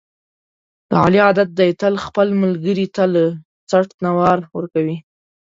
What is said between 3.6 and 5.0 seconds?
څټ نه وار ورکوي.